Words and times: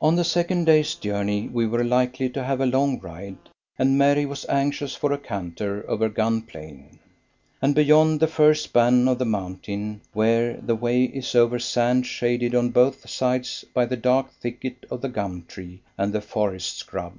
On 0.00 0.16
the 0.16 0.24
second 0.24 0.64
day's 0.64 0.96
journey 0.96 1.46
we 1.48 1.68
were 1.68 1.84
likely 1.84 2.28
to 2.30 2.42
have 2.42 2.60
a 2.60 2.66
long 2.66 2.98
ride, 2.98 3.36
and 3.78 3.96
Mary 3.96 4.26
was 4.26 4.44
anxious 4.48 4.96
for 4.96 5.12
a 5.12 5.18
canter 5.18 5.84
over 5.88 6.08
Gum 6.08 6.42
Plain, 6.42 6.98
and 7.60 7.72
beyond 7.72 8.18
the 8.18 8.26
first 8.26 8.64
span 8.64 9.06
of 9.06 9.20
the 9.20 9.24
mountain, 9.24 10.00
where 10.14 10.56
the 10.56 10.74
way 10.74 11.04
is 11.04 11.36
over 11.36 11.60
sand, 11.60 12.08
shaded 12.08 12.56
on 12.56 12.70
both 12.70 13.08
sides 13.08 13.64
by 13.72 13.86
the 13.86 13.96
dark 13.96 14.32
thicket 14.32 14.84
of 14.90 15.00
the 15.00 15.08
gum 15.08 15.44
tree 15.46 15.82
and 15.96 16.12
the 16.12 16.20
forest 16.22 16.78
scrub. 16.78 17.14